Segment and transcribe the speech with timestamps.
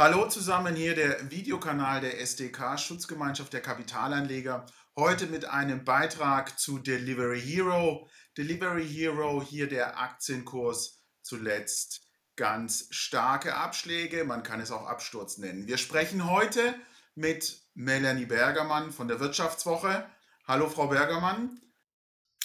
[0.00, 4.64] Hallo zusammen, hier der Videokanal der SDK, Schutzgemeinschaft der Kapitalanleger.
[4.96, 8.08] Heute mit einem Beitrag zu Delivery Hero.
[8.38, 12.00] Delivery Hero, hier der Aktienkurs zuletzt
[12.34, 15.66] ganz starke Abschläge, man kann es auch Absturz nennen.
[15.66, 16.74] Wir sprechen heute
[17.14, 20.06] mit Melanie Bergermann von der Wirtschaftswoche.
[20.48, 21.60] Hallo Frau Bergermann.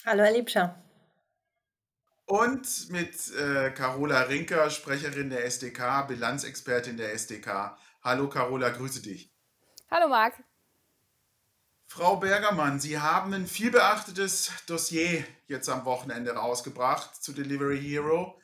[0.05, 0.84] Hallo Herr Liebscher.
[2.25, 7.77] Und mit äh, Carola Rinker, Sprecherin der SDK, Bilanzexpertin der SDK.
[8.01, 9.31] Hallo Carola, grüße dich.
[9.91, 10.33] Hallo Marc.
[11.85, 18.41] Frau Bergermann, Sie haben ein vielbeachtetes Dossier jetzt am Wochenende rausgebracht zu Delivery Hero.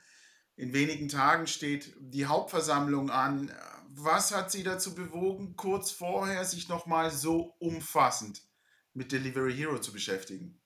[0.55, 3.52] In wenigen Tagen steht die Hauptversammlung an.
[3.90, 8.43] Was hat Sie dazu bewogen, kurz vorher sich nochmal so umfassend
[8.93, 10.60] mit Delivery Hero zu beschäftigen?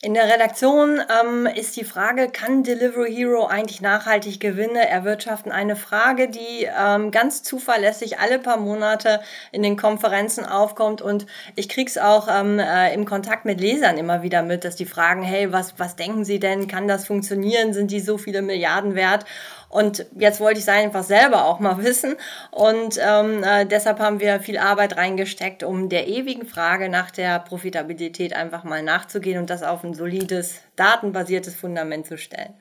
[0.00, 5.50] In der Redaktion ähm, ist die Frage, kann Delivery Hero eigentlich nachhaltig Gewinne erwirtschaften?
[5.50, 11.02] Eine Frage, die ähm, ganz zuverlässig alle paar Monate in den Konferenzen aufkommt.
[11.02, 11.26] Und
[11.56, 15.24] ich krieg's auch ähm, äh, im Kontakt mit Lesern immer wieder mit, dass die fragen,
[15.24, 16.68] hey, was, was denken Sie denn?
[16.68, 17.72] Kann das funktionieren?
[17.72, 19.24] Sind die so viele Milliarden wert?
[19.68, 22.16] Und jetzt wollte ich es einfach selber auch mal wissen.
[22.50, 27.38] Und ähm, äh, deshalb haben wir viel Arbeit reingesteckt, um der ewigen Frage nach der
[27.40, 32.54] Profitabilität einfach mal nachzugehen und das auf ein solides, datenbasiertes Fundament zu stellen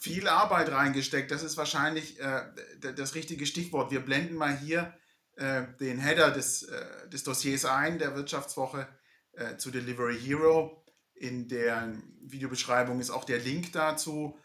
[0.00, 1.30] viel Arbeit reingesteckt.
[1.30, 2.42] Das ist wahrscheinlich äh,
[2.96, 3.90] das richtige Stichwort.
[3.90, 4.94] Wir blenden mal hier
[5.36, 8.88] äh, den Header des, äh, des Dossiers ein, der Wirtschaftswoche
[9.32, 10.84] äh, zu Delivery Hero.
[11.14, 14.38] In der Videobeschreibung ist auch der Link dazu.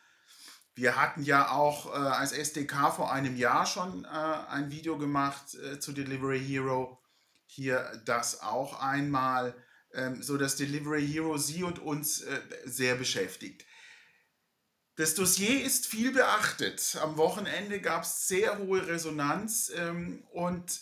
[0.75, 5.55] Wir hatten ja auch äh, als SDK vor einem Jahr schon äh, ein Video gemacht
[5.55, 6.99] äh, zu Delivery Hero.
[7.45, 9.55] Hier das auch einmal,
[9.93, 13.65] ähm, so dass Delivery Hero Sie und uns äh, sehr beschäftigt.
[14.95, 16.97] Das Dossier ist viel beachtet.
[17.01, 20.81] Am Wochenende gab es sehr hohe Resonanz ähm, und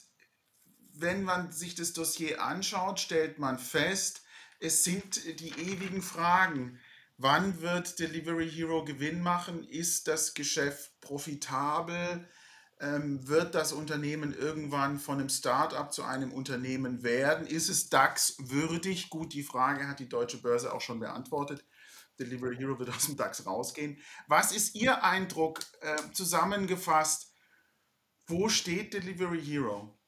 [0.94, 4.22] wenn man sich das Dossier anschaut, stellt man fest,
[4.60, 6.80] es sind die ewigen Fragen
[7.24, 9.64] Wann wird Delivery Hero Gewinn machen?
[9.64, 12.28] Ist das Geschäft profitabel?
[12.80, 17.46] Ähm, wird das Unternehmen irgendwann von einem Start-up zu einem Unternehmen werden?
[17.46, 19.12] Ist es DAX würdig?
[19.12, 21.64] Gut, die Frage hat die deutsche Börse auch schon beantwortet.
[22.20, 24.00] Delivery Hero wird aus dem DAX rausgehen.
[24.28, 27.36] Was ist Ihr Eindruck äh, zusammengefasst?
[28.26, 30.01] Wo steht Delivery Hero?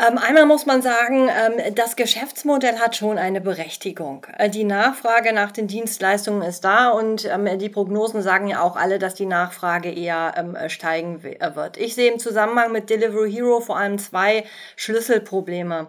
[0.00, 4.26] Ähm, einmal muss man sagen, ähm, das Geschäftsmodell hat schon eine Berechtigung.
[4.38, 8.76] Äh, die Nachfrage nach den Dienstleistungen ist da und ähm, die Prognosen sagen ja auch
[8.76, 11.76] alle, dass die Nachfrage eher steigen äh, wird.
[11.76, 14.44] Ich sehe im Zusammenhang mit Delivery Hero vor allem zwei
[14.76, 15.88] Schlüsselprobleme.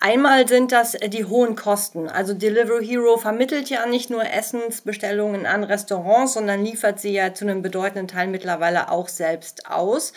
[0.00, 2.08] Einmal sind das äh, die hohen Kosten.
[2.08, 7.44] Also Delivery Hero vermittelt ja nicht nur Essensbestellungen an Restaurants, sondern liefert sie ja zu
[7.44, 10.12] einem bedeutenden Teil mittlerweile auch selbst aus.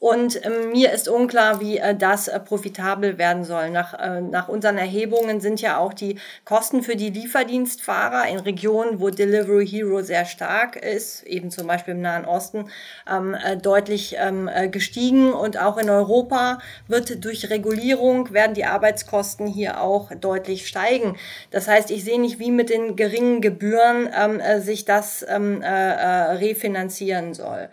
[0.00, 3.70] Und äh, mir ist unklar, wie äh, das äh, profitabel werden soll.
[3.70, 9.00] Nach, äh, nach unseren Erhebungen sind ja auch die Kosten für die Lieferdienstfahrer in Regionen,
[9.00, 12.70] wo Delivery Hero sehr stark ist, eben zum Beispiel im Nahen Osten,
[13.10, 15.32] ähm, äh, deutlich ähm, äh, gestiegen.
[15.32, 21.16] Und auch in Europa wird durch Regulierung, werden die Arbeitskosten hier auch deutlich steigen.
[21.50, 27.34] Das heißt, ich sehe nicht, wie mit den geringen Gebühren ähm, sich das ähm, refinanzieren
[27.34, 27.68] soll.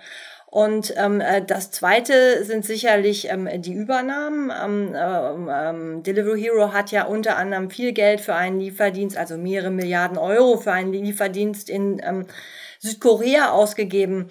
[0.55, 4.53] Und ähm, äh, das Zweite sind sicherlich ähm, die Übernahmen.
[4.63, 9.35] Ähm, ähm, ähm, Delivery Hero hat ja unter anderem viel Geld für einen Lieferdienst, also
[9.35, 12.25] mehrere Milliarden Euro für einen Lieferdienst in ähm,
[12.79, 14.29] Südkorea ausgegeben.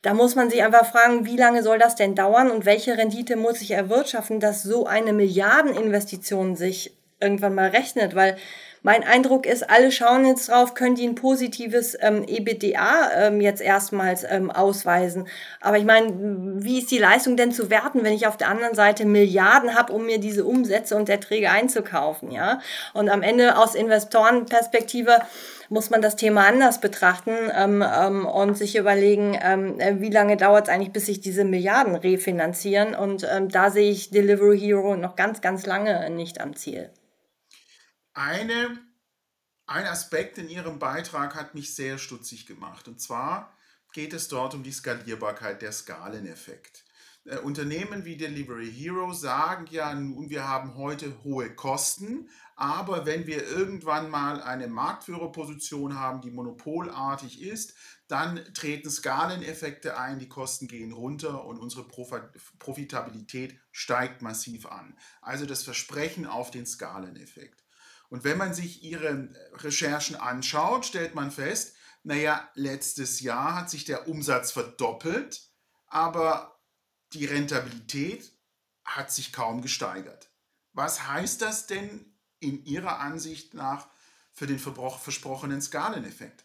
[0.00, 3.36] Da muss man sich einfach fragen, wie lange soll das denn dauern und welche Rendite
[3.36, 8.38] muss ich erwirtschaften, dass so eine Milliardeninvestition sich irgendwann mal rechnet, weil
[8.86, 13.60] mein Eindruck ist, alle schauen jetzt drauf, können die ein positives ähm, EBDA ähm, jetzt
[13.60, 15.26] erstmals ähm, ausweisen.
[15.60, 16.14] Aber ich meine,
[16.62, 19.92] wie ist die Leistung denn zu werten, wenn ich auf der anderen Seite Milliarden habe,
[19.92, 22.60] um mir diese Umsätze und Erträge einzukaufen, ja?
[22.94, 25.18] Und am Ende aus Investorenperspektive
[25.68, 30.68] muss man das Thema anders betrachten ähm, ähm, und sich überlegen, ähm, wie lange dauert
[30.68, 32.94] es eigentlich, bis sich diese Milliarden refinanzieren.
[32.94, 36.88] Und ähm, da sehe ich Delivery Hero noch ganz, ganz lange nicht am Ziel.
[38.16, 38.78] Eine,
[39.66, 42.88] ein Aspekt in Ihrem Beitrag hat mich sehr stutzig gemacht.
[42.88, 43.54] Und zwar
[43.92, 46.86] geht es dort um die Skalierbarkeit, der Skaleneffekt.
[47.26, 53.26] Äh, Unternehmen wie Delivery Hero sagen ja, nun, wir haben heute hohe Kosten, aber wenn
[53.26, 57.74] wir irgendwann mal eine Marktführerposition haben, die monopolartig ist,
[58.08, 61.86] dann treten Skaleneffekte ein, die Kosten gehen runter und unsere
[62.58, 64.96] Profitabilität steigt massiv an.
[65.20, 67.65] Also das Versprechen auf den Skaleneffekt.
[68.10, 73.84] Und wenn man sich ihre Recherchen anschaut, stellt man fest, naja, letztes Jahr hat sich
[73.84, 75.42] der Umsatz verdoppelt,
[75.88, 76.60] aber
[77.12, 78.32] die Rentabilität
[78.84, 80.30] hat sich kaum gesteigert.
[80.72, 83.88] Was heißt das denn in Ihrer Ansicht nach
[84.32, 86.44] für den versprochenen Skaleneffekt?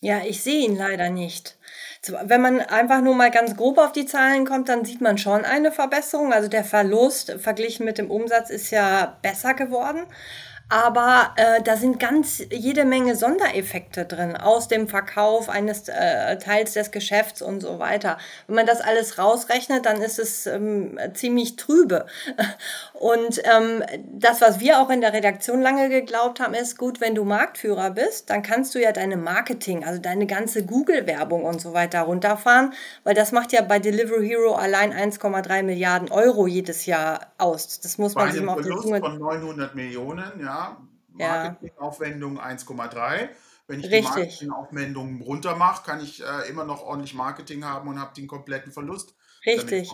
[0.00, 1.58] Ja, ich sehe ihn leider nicht.
[2.06, 5.44] Wenn man einfach nur mal ganz grob auf die Zahlen kommt, dann sieht man schon
[5.44, 6.32] eine Verbesserung.
[6.32, 10.06] Also der Verlust verglichen mit dem Umsatz ist ja besser geworden.
[10.70, 16.74] Aber äh, da sind ganz jede Menge Sondereffekte drin aus dem Verkauf eines äh, Teils
[16.74, 18.18] des Geschäfts und so weiter.
[18.46, 22.04] Wenn man das alles rausrechnet, dann ist es ähm, ziemlich trübe.
[22.92, 27.14] Und ähm, das, was wir auch in der Redaktion lange geglaubt haben, ist gut, wenn
[27.14, 31.72] du Marktführer bist, dann kannst du ja deine Marketing, also deine ganze Google-Werbung und so
[31.74, 32.74] weiter runterfahren,
[33.04, 37.78] weil das macht ja bei Delivery Hero allein 1,3 Milliarden Euro jedes Jahr aus.
[37.78, 38.98] Das muss man sich mal auf die Zunge...
[38.98, 40.57] von 900 Millionen, ja
[41.12, 43.28] Marketingaufwendungen 1,3.
[43.66, 44.38] Wenn ich Richtig.
[44.38, 48.26] die Marketingaufwendungen runter mache, kann ich äh, immer noch ordentlich Marketing haben und habe den
[48.26, 49.14] kompletten Verlust.
[49.46, 49.90] Richtig.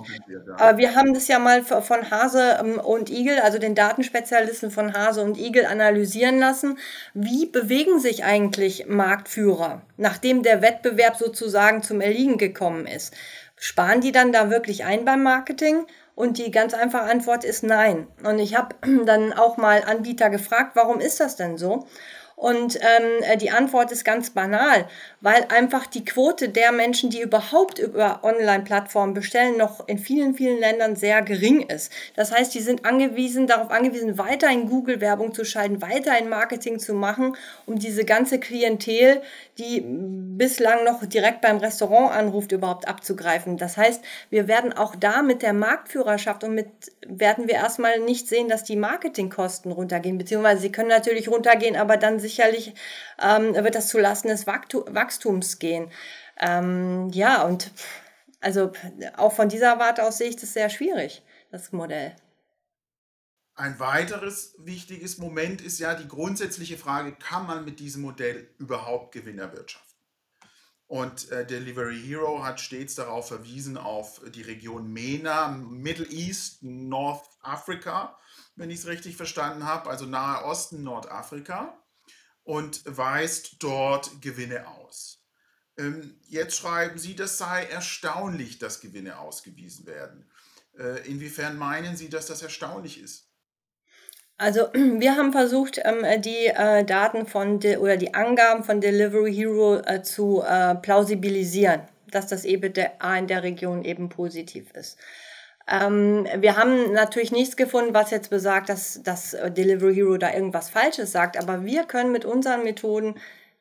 [0.56, 4.94] Aber wir haben das ja mal von Hase ähm, und Igel, also den Datenspezialisten von
[4.94, 6.78] Hase und Igel, analysieren lassen.
[7.12, 13.14] Wie bewegen sich eigentlich Marktführer, nachdem der Wettbewerb sozusagen zum Erliegen gekommen ist?
[13.56, 18.06] Sparen die dann da wirklich ein beim Marketing und die ganz einfache Antwort ist nein.
[18.22, 18.74] Und ich habe
[19.04, 21.86] dann auch mal Anbieter gefragt, warum ist das denn so?
[22.36, 24.86] Und ähm, äh, die Antwort ist ganz banal,
[25.20, 30.58] weil einfach die Quote der Menschen, die überhaupt über Online-Plattformen bestellen, noch in vielen, vielen
[30.58, 31.92] Ländern sehr gering ist.
[32.16, 36.78] Das heißt, die sind angewiesen, darauf angewiesen, weiter in Google-Werbung zu schalten, weiter in Marketing
[36.78, 37.36] zu machen,
[37.66, 39.22] um diese ganze Klientel,
[39.58, 43.56] die bislang noch direkt beim Restaurant anruft, überhaupt abzugreifen.
[43.56, 46.66] Das heißt, wir werden auch da mit der Marktführerschaft und mit
[47.06, 51.96] werden wir erstmal nicht sehen, dass die Marketingkosten runtergehen, beziehungsweise sie können natürlich runtergehen, aber
[51.96, 52.74] dann sicherlich
[53.22, 55.90] ähm, wird das zulasten des Wachstums gehen.
[56.40, 57.70] Ähm, ja, und
[58.40, 58.72] also
[59.16, 62.14] auch von dieser Warte aus sehe ich das sehr schwierig, das Modell.
[63.56, 69.12] Ein weiteres wichtiges Moment ist ja die grundsätzliche Frage, kann man mit diesem Modell überhaupt
[69.12, 69.94] Gewinn erwirtschaften?
[70.86, 77.24] Und äh, Delivery Hero hat stets darauf verwiesen, auf die Region MENA, Middle East, North
[77.40, 78.18] Africa,
[78.56, 81.78] wenn ich es richtig verstanden habe, also Nahe Osten, Nordafrika
[82.44, 85.24] und weist dort Gewinne aus.
[85.76, 90.30] Ähm, jetzt schreiben Sie, das sei erstaunlich, dass Gewinne ausgewiesen werden.
[90.78, 93.28] Äh, inwiefern meinen Sie, dass das erstaunlich ist?
[94.36, 99.78] Also wir haben versucht, ähm, die äh, Daten von oder die Angaben von Delivery Hero
[99.78, 100.44] äh, zu
[100.82, 104.98] plausibilisieren, dass das EBITDA in der Region eben positiv ist.
[105.70, 110.70] Ähm, wir haben natürlich nichts gefunden, was jetzt besagt, dass, dass Delivery Hero da irgendwas
[110.70, 113.14] Falsches sagt, aber wir können mit unseren Methoden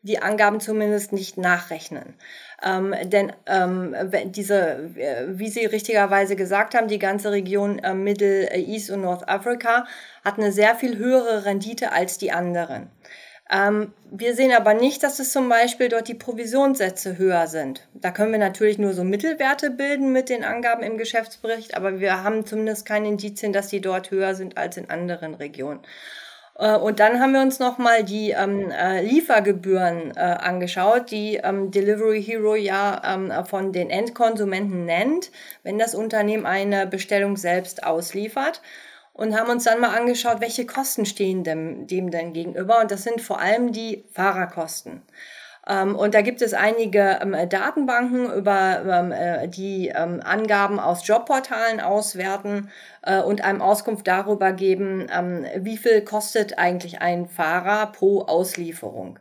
[0.03, 2.13] die Angaben zumindest nicht nachrechnen.
[2.61, 3.95] Ähm, denn ähm,
[4.25, 4.91] diese,
[5.29, 9.85] wie Sie richtigerweise gesagt haben, die ganze Region äh, Middle East und North Africa
[10.23, 12.89] hat eine sehr viel höhere Rendite als die anderen.
[13.53, 17.87] Ähm, wir sehen aber nicht, dass es zum Beispiel dort die Provisionssätze höher sind.
[17.93, 22.23] Da können wir natürlich nur so Mittelwerte bilden mit den Angaben im Geschäftsbericht, aber wir
[22.23, 25.81] haben zumindest keine Indizien, dass die dort höher sind als in anderen Regionen.
[26.57, 31.69] Äh, und dann haben wir uns nochmal die ähm, äh, Liefergebühren äh, angeschaut, die ähm,
[31.69, 35.31] Delivery Hero ja ähm, von den Endkonsumenten nennt,
[35.61, 38.61] wenn das Unternehmen eine Bestellung selbst ausliefert
[39.13, 42.81] und haben uns dann mal angeschaut, welche Kosten stehen dem, dem denn gegenüber.
[42.81, 45.03] Und das sind vor allem die Fahrerkosten.
[45.67, 51.07] Ähm, und da gibt es einige ähm, Datenbanken, über ähm, äh, die ähm, Angaben aus
[51.07, 52.69] Jobportalen auswerten
[53.03, 59.19] äh, und einem Auskunft darüber geben, ähm, wie viel kostet eigentlich ein Fahrer pro Auslieferung.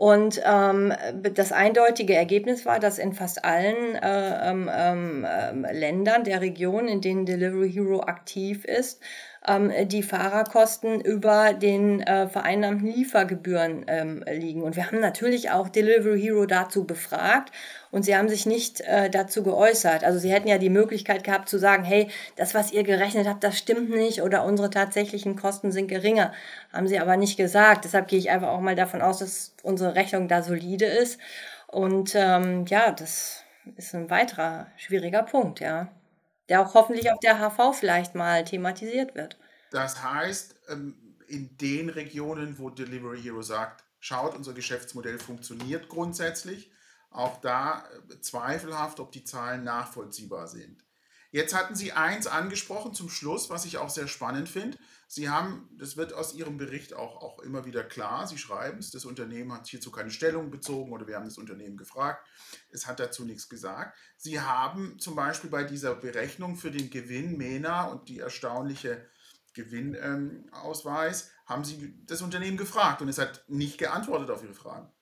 [0.00, 0.94] Und ähm,
[1.34, 7.02] das eindeutige Ergebnis war, dass in fast allen äh, ähm, ähm, Ländern der Region, in
[7.02, 9.02] denen Delivery Hero aktiv ist,
[9.46, 14.62] ähm, die Fahrerkosten über den äh, vereinnahmten Liefergebühren ähm, liegen.
[14.62, 17.50] Und wir haben natürlich auch Delivery Hero dazu befragt
[17.90, 20.04] und sie haben sich nicht äh, dazu geäußert.
[20.04, 23.42] Also sie hätten ja die Möglichkeit gehabt zu sagen, hey, das, was ihr gerechnet habt,
[23.42, 26.32] das stimmt nicht oder unsere tatsächlichen Kosten sind geringer.
[26.72, 27.84] Haben sie aber nicht gesagt.
[27.84, 31.18] Deshalb gehe ich einfach auch mal davon aus, dass unsere Rechnung da solide ist.
[31.66, 33.44] Und ähm, ja, das
[33.76, 35.88] ist ein weiterer schwieriger Punkt, ja
[36.50, 39.38] der auch hoffentlich auf der HV vielleicht mal thematisiert wird.
[39.70, 46.70] Das heißt, ähm, in den Regionen, wo Delivery Hero sagt, schaut, unser Geschäftsmodell funktioniert grundsätzlich,
[47.10, 50.84] auch da äh, zweifelhaft, ob die Zahlen nachvollziehbar sind.
[51.30, 54.76] Jetzt hatten Sie eins angesprochen zum Schluss, was ich auch sehr spannend finde.
[55.12, 58.92] Sie haben, das wird aus Ihrem Bericht auch, auch immer wieder klar, Sie schreiben es,
[58.92, 62.24] das Unternehmen hat hierzu keine Stellung bezogen oder wir haben das Unternehmen gefragt,
[62.70, 63.98] es hat dazu nichts gesagt.
[64.16, 69.04] Sie haben zum Beispiel bei dieser Berechnung für den Gewinn MENA und die erstaunliche
[69.52, 74.92] Gewinnausweis, ähm, haben Sie das Unternehmen gefragt und es hat nicht geantwortet auf Ihre Fragen.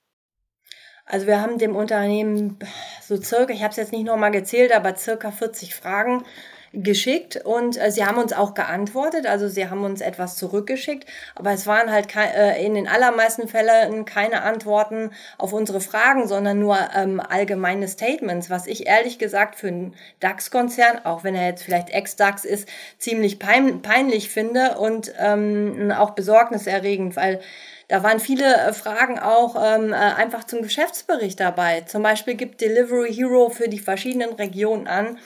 [1.04, 2.58] Also wir haben dem Unternehmen
[3.02, 6.24] so circa, ich habe es jetzt nicht nochmal gezählt, aber circa 40 Fragen
[6.72, 11.52] geschickt und äh, sie haben uns auch geantwortet, also sie haben uns etwas zurückgeschickt, aber
[11.52, 16.78] es waren halt äh, in den allermeisten Fällen keine Antworten auf unsere Fragen, sondern nur
[16.94, 21.90] ähm, allgemeine Statements, was ich ehrlich gesagt für einen DAX-Konzern, auch wenn er jetzt vielleicht
[21.90, 27.40] Ex-DAX ist, ziemlich pein peinlich finde und ähm, auch besorgniserregend, weil
[27.88, 31.80] da waren viele äh, Fragen auch ähm, äh, einfach zum Geschäftsbericht dabei.
[31.82, 35.18] Zum Beispiel gibt Delivery Hero für die verschiedenen Regionen an,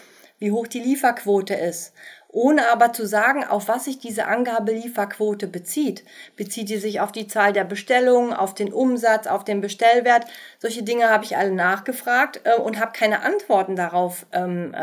[0.42, 1.92] wie hoch die Lieferquote ist,
[2.26, 6.04] ohne aber zu sagen, auf was sich diese Angabe Lieferquote bezieht.
[6.34, 10.24] Bezieht die sich auf die Zahl der Bestellungen, auf den Umsatz, auf den Bestellwert?
[10.58, 14.78] Solche Dinge habe ich alle nachgefragt äh, und habe keine Antworten darauf ähm, äh,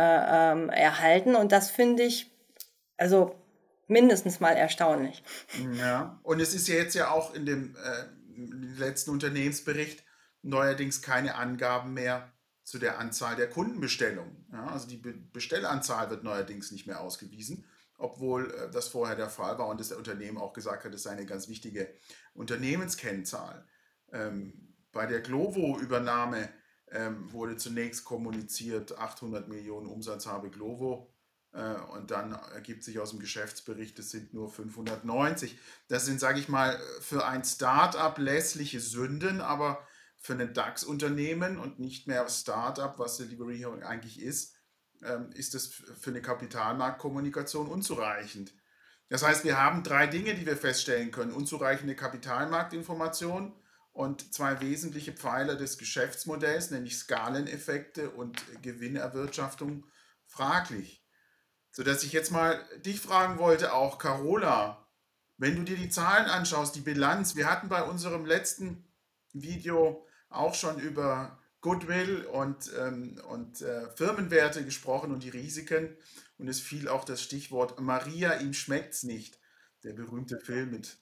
[0.51, 1.35] ähm, erhalten.
[1.35, 2.31] Und das finde ich,
[2.95, 3.35] also
[3.87, 5.23] mindestens mal erstaunlich.
[5.77, 10.05] Ja, und es ist ja jetzt ja auch in dem äh, letzten Unternehmensbericht
[10.41, 12.31] neuerdings keine Angaben mehr
[12.69, 14.45] zu der Anzahl der Kundenbestellungen.
[14.53, 17.65] Ja, also die Be Bestellanzahl wird neuerdings nicht mehr ausgewiesen,
[17.97, 21.11] obwohl äh, das vorher der Fall war und das Unternehmen auch gesagt hat, es sei
[21.11, 21.91] eine ganz wichtige
[22.35, 23.65] Unternehmenskennzahl.
[24.11, 26.47] Ähm, bei der Glovo-Übernahme
[26.91, 31.11] ähm, wurde zunächst kommuniziert, 800 Millionen Umsatz habe Glovo
[31.53, 35.57] äh, und dann ergibt sich aus dem Geschäftsbericht, es sind nur 590.
[35.87, 39.83] Das sind, sage ich mal, für ein Start-up lässliche Sünden, aber
[40.19, 44.55] für ein DAX-Unternehmen und nicht mehr Startup, was Delivery Hero eigentlich ist,
[45.01, 48.53] ähm, ist das für eine Kapitalmarktkommunikation unzureichend.
[49.07, 51.31] Das heißt, wir haben drei Dinge, die wir feststellen können.
[51.31, 53.55] Unzureichende Kapitalmarktinformation
[53.91, 59.85] und zwei wesentliche Pfeiler des Geschäftsmodells, nämlich Skaleneffekte und Gewinnerwirtschaftung,
[60.27, 61.03] fraglich.
[61.71, 64.87] Sodass ich jetzt mal dich fragen wollte, auch Carola,
[65.37, 68.85] wenn du dir die Zahlen anschaust, die Bilanz, wir hatten bei unserem letzten
[69.33, 75.95] Video auch schon über Goodwill und, ähm, und äh, Firmenwerte gesprochen und die Risiken.
[76.37, 79.39] Und es fiel auch das Stichwort Maria, ihm schmeckt's nicht.
[79.83, 80.97] Der berühmte Film mit,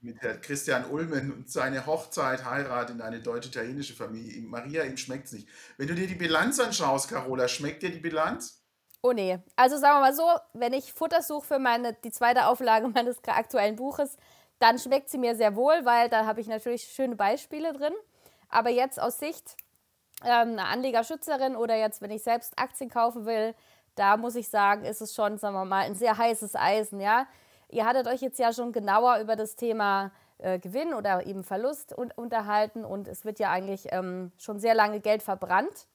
[0.00, 4.40] mit Herrn Christian Ulmen und seine Hochzeit, Heirat in eine deutsch-italienische Familie.
[4.42, 5.48] Maria, ihm schmeckt's nicht.
[5.76, 8.62] Wenn du dir die Bilanz anschaust, Carola, schmeckt dir die Bilanz?
[9.02, 9.38] Oh nee.
[9.56, 13.22] Also sagen wir mal so, wenn ich Futter suche für meine, die zweite Auflage meines
[13.26, 14.16] aktuellen Buches,
[14.58, 17.94] dann schmeckt sie mir sehr wohl, weil da habe ich natürlich schöne Beispiele drin.
[18.50, 19.56] Aber jetzt aus Sicht
[20.24, 23.54] ähm, einer Anlegerschützerin oder jetzt, wenn ich selbst Aktien kaufen will,
[23.94, 27.26] da muss ich sagen, ist es schon, sagen wir mal, ein sehr heißes Eisen, ja.
[27.68, 31.96] Ihr hattet euch jetzt ja schon genauer über das Thema äh, Gewinn oder eben Verlust
[31.96, 35.86] un unterhalten und es wird ja eigentlich ähm, schon sehr lange Geld verbrannt.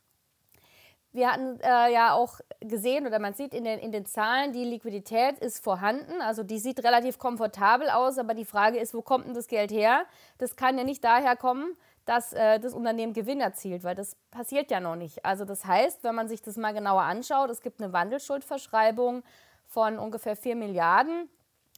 [1.12, 4.65] Wir hatten äh, ja auch gesehen oder man sieht in den, in den Zahlen, die
[4.65, 6.21] Liquidität ist vorhanden.
[6.21, 9.71] Also die sieht relativ komfortabel aus, aber die Frage ist, wo kommt denn das Geld
[9.71, 10.05] her?
[10.38, 11.74] Das kann ja nicht daher kommen,
[12.05, 15.25] dass äh, das Unternehmen Gewinn erzielt, weil das passiert ja noch nicht.
[15.25, 19.24] Also das heißt, wenn man sich das mal genauer anschaut, es gibt eine Wandelschuldverschreibung
[19.67, 21.29] von ungefähr 4 Milliarden.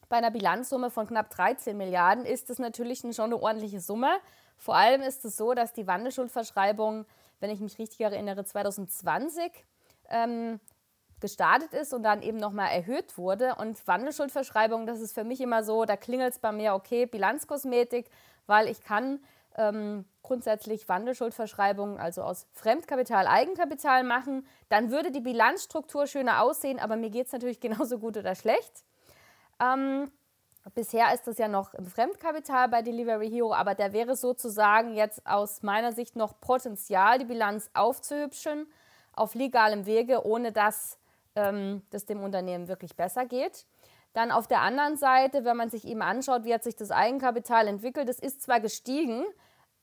[0.10, 4.10] Bei einer Bilanzsumme von knapp 13 Milliarden ist das natürlich schon eine ordentliche Summe.
[4.57, 7.05] Vor allem ist es so, dass die Wandelschuldverschreibung
[7.39, 9.51] wenn ich mich richtig erinnere, 2020
[10.10, 10.60] ähm,
[11.19, 13.55] gestartet ist und dann eben nochmal erhöht wurde.
[13.55, 18.10] Und Wandelschuldverschreibung, das ist für mich immer so, da klingelt es bei mir, okay, Bilanzkosmetik,
[18.46, 19.19] weil ich kann
[19.58, 24.48] ähm, grundsätzlich Wandelschuldverschreibungen, also aus Fremdkapital Eigenkapital machen.
[24.70, 28.84] Dann würde die Bilanzstruktur schöner aussehen, aber mir geht es natürlich genauso gut oder schlecht.
[29.60, 30.12] Ähm,
[30.74, 35.26] Bisher ist das ja noch im Fremdkapital bei Delivery Hero, aber da wäre sozusagen jetzt
[35.26, 38.68] aus meiner Sicht noch Potenzial, die Bilanz aufzuhübschen
[39.14, 40.98] auf legalem Wege, ohne dass
[41.36, 43.66] ähm, das dem Unternehmen wirklich besser geht.
[44.14, 47.68] Dann auf der anderen Seite, wenn man sich eben anschaut, wie hat sich das Eigenkapital
[47.68, 49.24] entwickelt, es ist zwar gestiegen,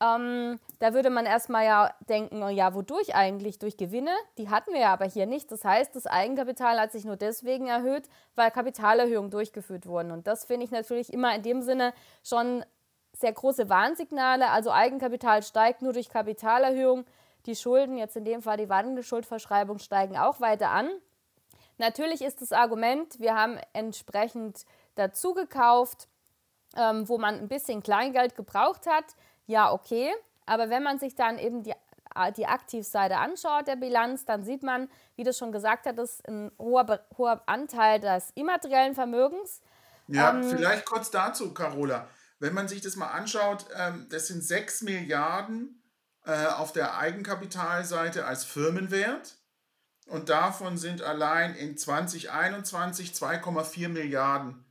[0.01, 3.59] ähm, da würde man erstmal ja denken, oh ja, wodurch eigentlich?
[3.59, 4.11] Durch Gewinne?
[4.37, 5.51] Die hatten wir ja aber hier nicht.
[5.51, 10.11] Das heißt, das Eigenkapital hat sich nur deswegen erhöht, weil Kapitalerhöhungen durchgeführt wurden.
[10.11, 12.65] Und das finde ich natürlich immer in dem Sinne schon
[13.13, 14.49] sehr große Warnsignale.
[14.49, 17.05] Also Eigenkapital steigt nur durch Kapitalerhöhung.
[17.45, 20.89] Die Schulden, jetzt in dem Fall die Wandelschuldverschreibung, steigen auch weiter an.
[21.77, 26.07] Natürlich ist das Argument, wir haben entsprechend dazu gekauft,
[26.75, 29.05] ähm, wo man ein bisschen Kleingeld gebraucht hat
[29.47, 30.11] ja, okay.
[30.45, 31.73] Aber wenn man sich dann eben die,
[32.37, 36.51] die Aktivseite anschaut der Bilanz, dann sieht man, wie das schon gesagt hat, ist ein
[36.59, 39.61] hoher, hoher Anteil des immateriellen Vermögens.
[40.07, 42.07] Ja, ähm, vielleicht kurz dazu, Carola.
[42.39, 45.81] Wenn man sich das mal anschaut, ähm, das sind 6 Milliarden
[46.25, 49.35] äh, auf der Eigenkapitalseite als Firmenwert.
[50.07, 54.63] Und davon sind allein in 2021 2,4 Milliarden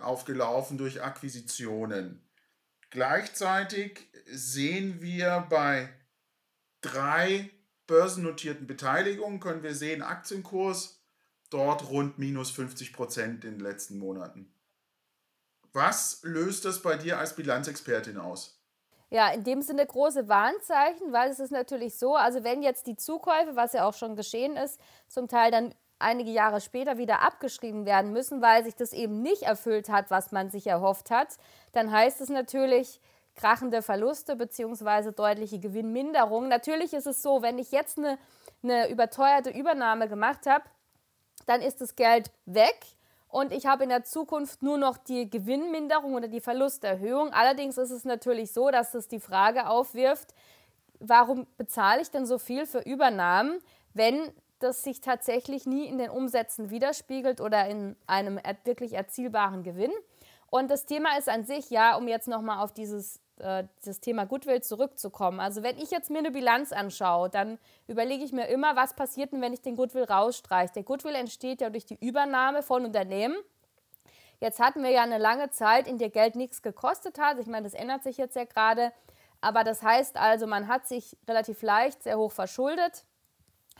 [0.00, 2.26] aufgelaufen durch Akquisitionen.
[2.90, 5.88] Gleichzeitig sehen wir bei
[6.80, 7.50] drei
[7.86, 11.00] börsennotierten Beteiligungen, können wir sehen, Aktienkurs
[11.50, 14.54] dort rund minus 50 Prozent in den letzten Monaten.
[15.72, 18.60] Was löst das bei dir als Bilanzexpertin aus?
[19.12, 22.96] Ja, in dem Sinne große Warnzeichen, weil es ist natürlich so, also wenn jetzt die
[22.96, 27.86] Zukäufe, was ja auch schon geschehen ist, zum Teil dann einige Jahre später wieder abgeschrieben
[27.86, 31.36] werden müssen, weil sich das eben nicht erfüllt hat, was man sich erhofft hat,
[31.72, 33.00] dann heißt es natürlich
[33.36, 35.12] krachende Verluste bzw.
[35.12, 36.48] deutliche Gewinnminderung.
[36.48, 38.18] Natürlich ist es so, wenn ich jetzt eine,
[38.62, 40.64] eine überteuerte Übernahme gemacht habe,
[41.46, 42.78] dann ist das Geld weg
[43.28, 47.32] und ich habe in der Zukunft nur noch die Gewinnminderung oder die Verlusterhöhung.
[47.32, 50.34] Allerdings ist es natürlich so, dass es die Frage aufwirft,
[50.98, 53.60] warum bezahle ich denn so viel für Übernahmen,
[53.94, 59.92] wenn das sich tatsächlich nie in den Umsätzen widerspiegelt oder in einem wirklich erzielbaren Gewinn.
[60.50, 64.26] Und das Thema ist an sich, ja, um jetzt nochmal auf dieses äh, das Thema
[64.26, 65.40] Goodwill zurückzukommen.
[65.40, 69.32] Also wenn ich jetzt mir eine Bilanz anschaue, dann überlege ich mir immer, was passiert
[69.32, 70.74] denn, wenn ich den Goodwill rausstreiche.
[70.74, 73.36] Der Goodwill entsteht ja durch die Übernahme von Unternehmen.
[74.40, 77.38] Jetzt hatten wir ja eine lange Zeit, in der Geld nichts gekostet hat.
[77.38, 78.92] Ich meine, das ändert sich jetzt ja gerade.
[79.40, 83.04] Aber das heißt also, man hat sich relativ leicht sehr hoch verschuldet,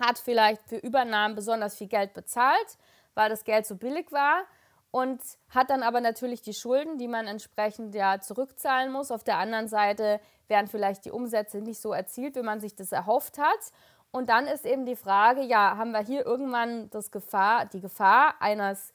[0.00, 2.78] hat vielleicht für Übernahmen besonders viel Geld bezahlt,
[3.14, 4.44] weil das Geld so billig war
[4.90, 9.10] und hat dann aber natürlich die Schulden, die man entsprechend ja zurückzahlen muss.
[9.10, 12.92] Auf der anderen Seite werden vielleicht die Umsätze nicht so erzielt, wie man sich das
[12.92, 13.72] erhofft hat.
[14.10, 18.34] Und dann ist eben die Frage, ja, haben wir hier irgendwann das Gefahr, die Gefahr
[18.40, 18.92] eines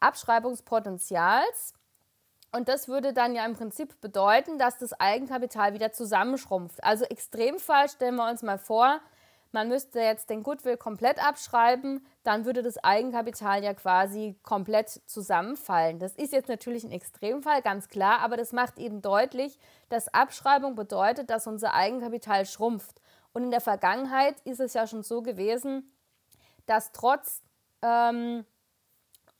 [0.00, 1.72] Abschreibungspotenzials?
[2.52, 6.82] Und das würde dann ja im Prinzip bedeuten, dass das Eigenkapital wieder zusammenschrumpft.
[6.84, 9.00] Also Extremfall stellen wir uns mal vor,
[9.52, 15.98] man müsste jetzt den Goodwill komplett abschreiben, dann würde das Eigenkapital ja quasi komplett zusammenfallen.
[15.98, 19.58] Das ist jetzt natürlich ein Extremfall, ganz klar, aber das macht eben deutlich,
[19.88, 23.00] dass Abschreibung bedeutet, dass unser Eigenkapital schrumpft.
[23.32, 25.92] Und in der Vergangenheit ist es ja schon so gewesen,
[26.66, 27.42] dass trotz
[27.82, 28.44] ähm,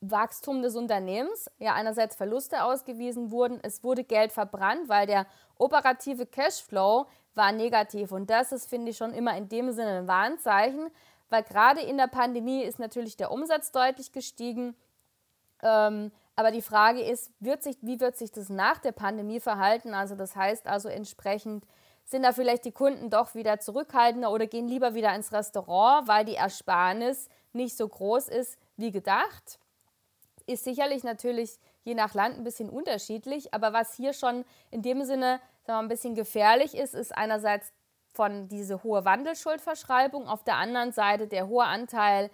[0.01, 6.27] Wachstum des Unternehmens ja einerseits Verluste ausgewiesen wurden, es wurde Geld verbrannt, weil der operative
[6.27, 7.07] Cashflow
[7.39, 8.13] war negativ.
[8.13, 10.91] Und das ist, finde ich, schon immer in dem Sinne ein Warnzeichen,
[11.31, 14.77] weil gerade in der Pandemie ist natürlich der Umsatz deutlich gestiegen.
[15.63, 19.95] Ähm, aber die Frage ist, wird sich, wie wird sich das nach der Pandemie verhalten?
[19.95, 21.65] Also das heißt also entsprechend,
[22.05, 26.25] sind da vielleicht die Kunden doch wieder zurückhaltender oder gehen lieber wieder ins Restaurant, weil
[26.25, 29.59] die Ersparnis nicht so groß ist wie gedacht?
[30.49, 35.05] ist sicherlich natürlich je nach Land ein bisschen unterschiedlich, aber was hier schon in dem
[35.05, 37.73] Sinne sagen wir, ein bisschen gefährlich ist, ist einerseits
[38.15, 42.31] von diese hohe Wandelschuldverschreibung, auf der anderen Seite der hohe Anteil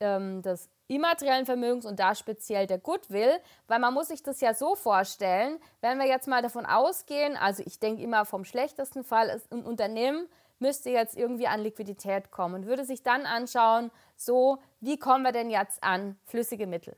[0.00, 4.52] ähm, des immateriellen Vermögens und da speziell der Goodwill, weil man muss sich das ja
[4.52, 9.28] so vorstellen, wenn wir jetzt mal davon ausgehen, also ich denke immer vom schlechtesten Fall,
[9.28, 10.28] ist ein Unternehmen
[10.60, 15.32] müsste jetzt irgendwie an Liquidität kommen und würde sich dann anschauen, so, wie kommen wir
[15.32, 16.96] denn jetzt an flüssige Mittel?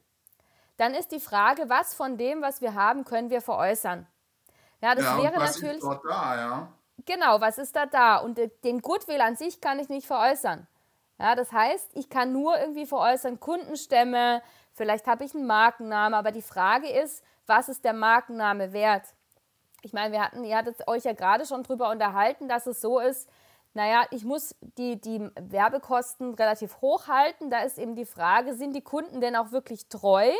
[0.77, 4.07] dann ist die Frage, was von dem, was wir haben, können wir veräußern?
[4.83, 5.79] Ja, das ja, wäre was natürlich.
[5.79, 6.69] Ist dort da, ja?
[7.05, 8.19] Genau, was ist da da?
[8.19, 10.67] Und den Goodwill an sich kann ich nicht veräußern.
[11.19, 14.43] Ja, das heißt, ich kann nur irgendwie veräußern Kundenstämme,
[14.75, 19.15] vielleicht habe ich einen Markennamen, aber die Frage ist, was ist der Markenname wert?
[19.83, 22.99] Ich meine, wir hatten, ihr hattet euch ja gerade schon darüber unterhalten, dass es so
[22.99, 23.31] ist,
[23.77, 27.51] naja, ich muss die, die Werbekosten relativ hoch halten.
[27.51, 30.31] Da ist eben die Frage, sind die Kunden denn auch wirklich treu?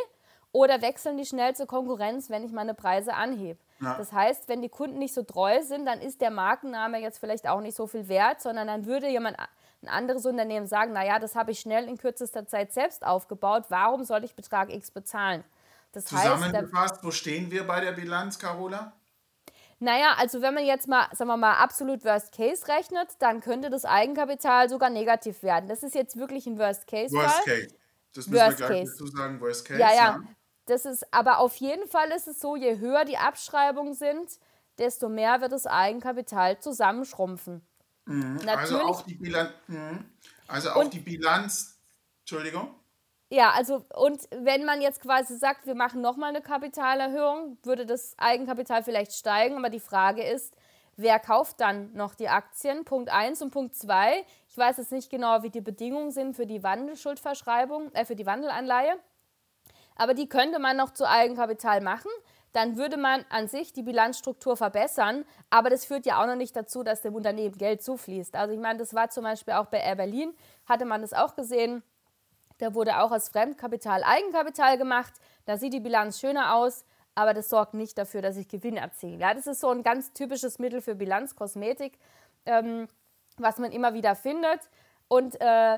[0.51, 3.59] Oder wechseln die schnell zur Konkurrenz, wenn ich meine Preise anhebe?
[3.79, 3.95] Ja.
[3.97, 7.47] Das heißt, wenn die Kunden nicht so treu sind, dann ist der Markenname jetzt vielleicht
[7.47, 9.37] auch nicht so viel wert, sondern dann würde jemand,
[9.83, 14.03] ein anderes Unternehmen sagen, naja, das habe ich schnell in kürzester Zeit selbst aufgebaut, warum
[14.03, 15.43] soll ich Betrag X bezahlen?
[15.91, 18.93] Das Zusammengefasst, heißt, wo stehen wir bei der Bilanz, Carola?
[19.79, 23.69] Naja, also wenn man jetzt mal, sagen wir mal, absolut Worst Case rechnet, dann könnte
[23.69, 25.69] das Eigenkapital sogar negativ werden.
[25.69, 27.15] Das ist jetzt wirklich ein Worst Case.
[27.15, 27.25] Fall.
[27.25, 27.67] Worst Case.
[28.15, 28.91] Das müssen Worst wir gleich Case.
[28.93, 29.79] dazu sagen, Worst Case.
[29.79, 30.19] Ja, ja, ja.
[30.67, 34.29] Das ist, aber auf jeden Fall ist es so, je höher die Abschreibungen sind,
[34.77, 37.65] desto mehr wird das Eigenkapital zusammenschrumpfen.
[38.05, 38.35] Mhm.
[38.35, 40.05] Natürlich, also auch die Bilanz, mhm.
[40.47, 41.79] also auch die Bilanz,
[42.19, 42.75] Entschuldigung.
[43.29, 48.13] Ja, also und wenn man jetzt quasi sagt, wir machen nochmal eine Kapitalerhöhung, würde das
[48.17, 50.53] Eigenkapital vielleicht steigen, aber die Frage ist,
[50.97, 52.83] wer kauft dann noch die Aktien?
[52.83, 54.25] Punkt 1 und Punkt 2.
[54.49, 58.25] Ich weiß jetzt nicht genau, wie die Bedingungen sind für die Wandelschuldverschreibung, äh, für die
[58.25, 58.97] Wandelanleihe.
[59.97, 62.11] Aber die könnte man noch zu Eigenkapital machen.
[62.53, 66.55] Dann würde man an sich die Bilanzstruktur verbessern, aber das führt ja auch noch nicht
[66.55, 68.35] dazu, dass dem Unternehmen Geld zufließt.
[68.35, 70.33] Also ich meine, das war zum Beispiel auch bei Air Berlin,
[70.65, 71.83] hatte man das auch gesehen.
[72.57, 75.13] Da wurde auch aus Fremdkapital Eigenkapital gemacht.
[75.45, 79.19] Da sieht die Bilanz schöner aus, aber das sorgt nicht dafür, dass ich Gewinn erziele.
[79.19, 81.99] Ja, das ist so ein ganz typisches Mittel für Bilanzkosmetik,
[82.45, 82.87] ähm,
[83.37, 84.61] was man immer wieder findet.
[85.07, 85.77] Und äh,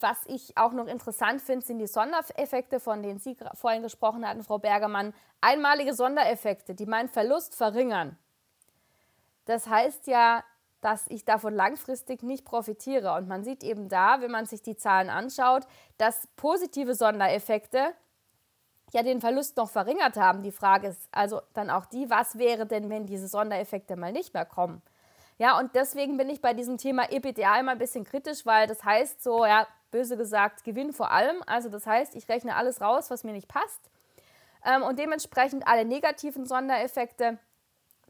[0.00, 4.42] was ich auch noch interessant finde, sind die Sondereffekte, von denen Sie vorhin gesprochen hatten,
[4.42, 5.14] Frau Bergermann.
[5.40, 8.18] Einmalige Sondereffekte, die meinen Verlust verringern.
[9.44, 10.42] Das heißt ja,
[10.80, 13.14] dass ich davon langfristig nicht profitiere.
[13.14, 17.94] Und man sieht eben da, wenn man sich die Zahlen anschaut, dass positive Sondereffekte
[18.92, 20.42] ja den Verlust noch verringert haben.
[20.42, 24.34] Die Frage ist also dann auch die, was wäre denn, wenn diese Sondereffekte mal nicht
[24.34, 24.82] mehr kommen?
[25.38, 28.84] Ja, und deswegen bin ich bei diesem Thema EPDA immer ein bisschen kritisch, weil das
[28.84, 31.36] heißt so, ja, böse gesagt, Gewinn vor allem.
[31.46, 33.90] Also das heißt, ich rechne alles raus, was mir nicht passt.
[34.64, 37.38] Ähm, und dementsprechend alle negativen Sondereffekte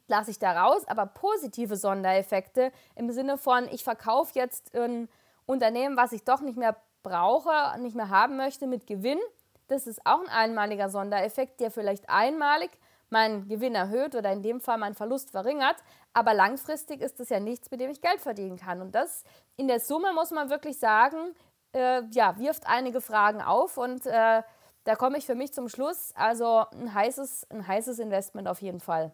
[0.07, 5.11] lasse ich da raus, aber positive Sondereffekte im Sinne von, ich verkaufe jetzt ein
[5.44, 9.20] Unternehmen, was ich doch nicht mehr brauche, nicht mehr haben möchte mit Gewinn.
[9.68, 12.70] Das ist auch ein einmaliger Sondereffekt, der vielleicht einmalig
[13.11, 15.77] meinen Gewinn erhöht oder in dem Fall meinen Verlust verringert.
[16.14, 18.81] Aber langfristig ist das ja nichts, mit dem ich Geld verdienen kann.
[18.81, 19.25] Und das
[19.57, 21.35] in der Summe muss man wirklich sagen,
[21.75, 24.43] äh, ja, wirft einige Fragen auf und äh,
[24.85, 26.13] da komme ich für mich zum Schluss.
[26.15, 29.13] Also ein heißes, ein heißes Investment auf jeden Fall.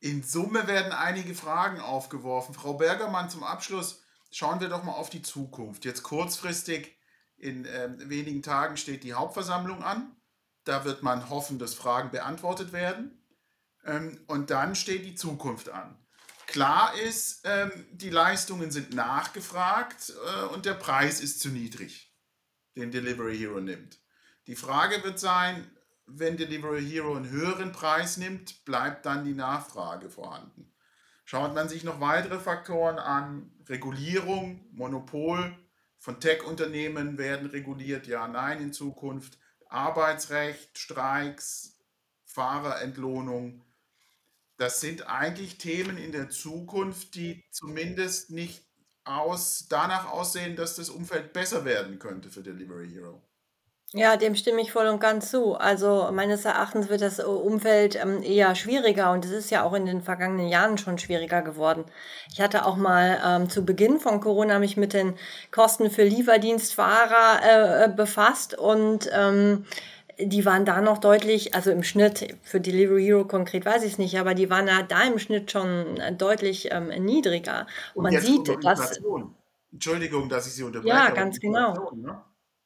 [0.00, 2.54] In Summe werden einige Fragen aufgeworfen.
[2.54, 5.84] Frau Bergermann, zum Abschluss schauen wir doch mal auf die Zukunft.
[5.84, 6.98] Jetzt kurzfristig,
[7.36, 10.14] in äh, wenigen Tagen steht die Hauptversammlung an.
[10.64, 13.22] Da wird man hoffen, dass Fragen beantwortet werden.
[13.84, 15.96] Ähm, und dann steht die Zukunft an.
[16.46, 22.12] Klar ist, ähm, die Leistungen sind nachgefragt äh, und der Preis ist zu niedrig,
[22.76, 23.98] den Delivery Hero nimmt.
[24.46, 25.70] Die Frage wird sein,
[26.06, 30.70] wenn Delivery Hero einen höheren Preis nimmt, bleibt dann die Nachfrage vorhanden.
[31.24, 35.56] Schaut man sich noch weitere Faktoren an, Regulierung, Monopol
[36.04, 39.38] von Tech-Unternehmen werden reguliert, ja, nein in Zukunft,
[39.70, 41.78] Arbeitsrecht, Streiks,
[42.26, 43.63] Fahrerentlohnung,
[44.56, 48.64] das sind eigentlich Themen in der Zukunft, die zumindest nicht
[49.04, 53.22] aus, danach aussehen, dass das Umfeld besser werden könnte für Delivery Hero.
[53.96, 55.54] Ja, dem stimme ich voll und ganz zu.
[55.54, 59.86] Also meines Erachtens wird das Umfeld ähm, eher schwieriger und es ist ja auch in
[59.86, 61.84] den vergangenen Jahren schon schwieriger geworden.
[62.32, 65.14] Ich hatte auch mal ähm, zu Beginn von Corona mich mit den
[65.52, 69.64] Kosten für Lieferdienstfahrer äh, äh befasst und ähm,
[70.18, 73.98] die waren da noch deutlich, also im Schnitt, für Delivery Hero konkret weiß ich es
[73.98, 77.66] nicht, aber die waren ja da im Schnitt schon deutlich ähm, niedriger.
[77.94, 79.00] Und, man sieht, dass.
[79.72, 80.94] Entschuldigung, dass ich Sie unterbreche.
[80.94, 81.92] Ja, ganz genau.
[81.96, 82.22] Ne?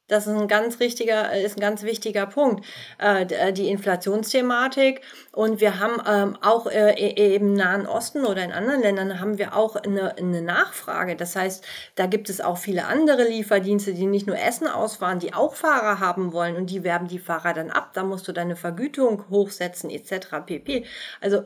[0.09, 2.65] Das ist ein ganz richtiger, äh, ist ein ganz wichtiger Punkt,
[3.01, 5.03] äh, äh, die Inflationsthematik.
[5.33, 9.39] Und wir haben ähm, auch äh, e, im Nahen Osten oder in anderen Ländern haben
[9.39, 11.15] wir auch eine, eine Nachfrage.
[11.15, 15.35] Das heißt, da gibt es auch viele andere Lieferdienste, die nicht nur Essen ausfahren, die
[15.35, 17.91] auch Fahrer haben wollen und die werben die Fahrer dann ab.
[17.93, 20.29] Da musst du deine Vergütung hochsetzen etc.
[20.47, 20.85] pp.
[21.21, 21.45] Also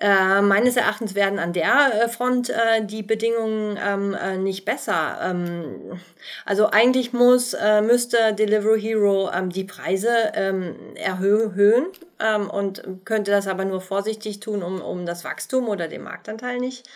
[0.00, 5.18] äh, meines Erachtens werden an der äh, Front äh, die Bedingungen ähm, äh, nicht besser.
[5.22, 6.00] Ähm,
[6.46, 11.86] also eigentlich muss, äh, müsste Delivery Hero ähm, die Preise ähm, erhöhen
[12.18, 16.58] ähm, und könnte das aber nur vorsichtig tun, um, um das Wachstum oder den Marktanteil
[16.58, 16.88] nicht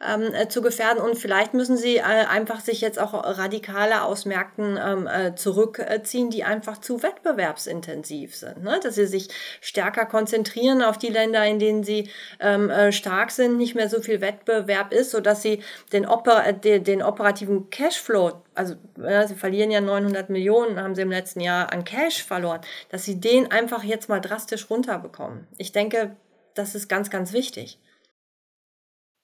[0.00, 1.02] ähm, äh, zu gefährden.
[1.02, 6.30] Und vielleicht müssen sie äh, einfach sich jetzt auch radikaler aus Märkten ähm, äh, zurückziehen,
[6.30, 8.62] die einfach zu wettbewerbsintensiv sind.
[8.62, 8.78] Ne?
[8.82, 9.28] Dass sie sich
[9.60, 14.00] stärker konzentrieren auf die Länder, in denen sie ähm, äh, stark sind, nicht mehr so
[14.00, 19.70] viel Wettbewerb ist, sodass sie den, Oper den, den operativen Cashflow also ja, sie verlieren
[19.70, 23.84] ja 900 Millionen, haben sie im letzten Jahr an Cash verloren, dass sie den einfach
[23.84, 25.46] jetzt mal drastisch runterbekommen.
[25.58, 26.16] Ich denke,
[26.54, 27.78] das ist ganz, ganz wichtig.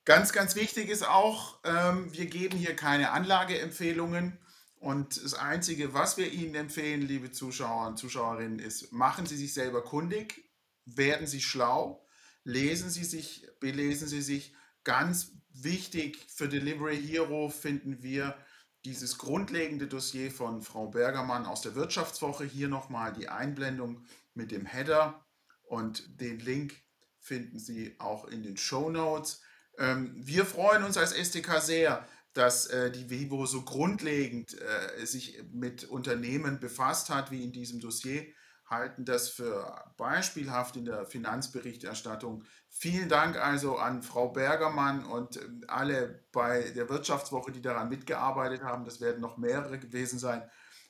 [0.05, 4.37] Ganz, ganz wichtig ist auch, ähm, wir geben hier keine Anlageempfehlungen.
[4.81, 9.55] Und das Einzige, was wir Ihnen empfehlen, liebe Zuschauer und Zuschauerinnen, ist, machen Sie sich
[9.55, 10.51] selber kundig,
[10.85, 12.05] werden Sie schlau,
[12.43, 14.57] lesen Sie sich, belesen Sie sich.
[14.83, 18.37] Ganz wichtig für Delivery Hero finden wir
[18.85, 22.45] dieses grundlegende Dossier von Frau Bergermann aus der Wirtschaftswoche.
[22.45, 25.25] Hier nochmal die Einblendung mit dem Header
[25.63, 26.75] und den Link
[27.21, 29.43] finden Sie auch in den Show Notes.
[29.79, 35.43] Ähm, wir freuen uns als SDK sehr, dass äh, die Vivo so grundlegend äh, sich
[35.53, 38.27] mit Unternehmen befasst hat, wie in diesem Dossier,
[38.67, 42.45] halten das für beispielhaft in der Finanzberichterstattung.
[42.71, 48.63] Vielen Dank also an Frau Bergermann und äh, alle bei der Wirtschaftswoche, die daran mitgearbeitet
[48.63, 48.85] haben.
[48.85, 50.43] Das werden noch mehrere gewesen sein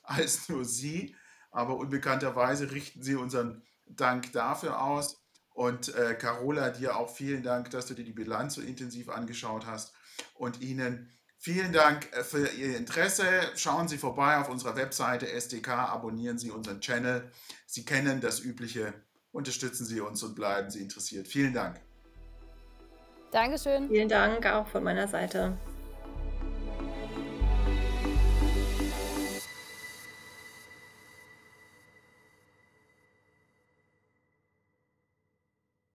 [0.03, 1.15] als nur Sie.
[1.51, 5.22] aber unbekannterweise richten Sie unseren Dank dafür aus.
[5.53, 9.65] Und äh, Carola, dir auch vielen Dank, dass du dir die Bilanz so intensiv angeschaut
[9.65, 9.93] hast.
[10.33, 13.25] Und Ihnen vielen Dank äh, für Ihr Interesse.
[13.55, 17.31] Schauen Sie vorbei auf unserer Webseite SDK, abonnieren Sie unseren Channel.
[17.67, 18.93] Sie kennen das Übliche.
[19.31, 21.27] Unterstützen Sie uns und bleiben Sie interessiert.
[21.27, 21.79] Vielen Dank.
[23.31, 23.89] Dankeschön.
[23.89, 25.57] Vielen Dank auch von meiner Seite.